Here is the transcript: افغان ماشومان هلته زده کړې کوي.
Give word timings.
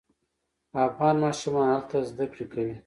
افغان 0.87 1.15
ماشومان 1.25 1.67
هلته 1.73 1.97
زده 2.09 2.25
کړې 2.31 2.45
کوي. 2.53 2.75